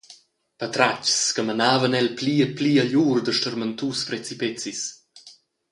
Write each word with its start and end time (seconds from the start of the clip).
Patratgs 0.61 1.19
che 1.35 1.43
menavan 1.49 1.97
el 1.99 2.09
pli 2.17 2.33
e 2.45 2.47
pli 2.57 2.71
agl 2.83 2.95
ur 3.07 3.17
da 3.23 3.31
stermentus 3.37 3.99
precipezis. 4.09 4.81